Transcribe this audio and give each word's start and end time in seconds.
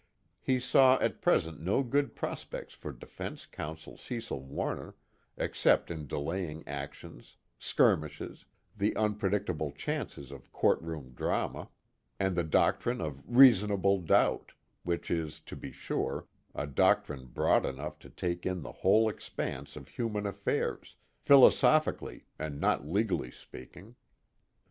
He 0.39 0.59
saw 0.59 0.97
at 0.97 1.21
present 1.21 1.59
no 1.59 1.83
good 1.83 2.15
prospects 2.15 2.73
for 2.73 2.91
defense 2.91 3.45
counsel 3.45 3.97
Cecil 3.97 4.39
Warner 4.41 4.95
except 5.37 5.91
in 5.91 6.07
delaying 6.07 6.67
actions, 6.67 7.37
skirmishes, 7.59 8.45
the 8.75 8.95
unpredictable 8.95 9.71
chances 9.71 10.31
of 10.31 10.51
courtroom 10.51 11.13
drama, 11.13 11.69
and 12.19 12.35
the 12.35 12.43
doctrine 12.43 12.99
of 12.99 13.21
reasonable 13.27 13.99
doubt 13.99 14.53
which 14.81 15.11
is, 15.11 15.39
to 15.41 15.55
be 15.55 15.71
sure, 15.71 16.25
a 16.55 16.65
doctrine 16.65 17.27
broad 17.27 17.63
enough 17.63 17.99
to 17.99 18.09
take 18.09 18.43
in 18.43 18.63
the 18.63 18.71
whole 18.81 19.07
expanse 19.07 19.75
of 19.75 19.87
human 19.87 20.25
affairs, 20.25 20.95
philosophically 21.19 22.25
and 22.39 22.59
not 22.59 22.87
legally 22.87 23.29
speaking. 23.29 23.93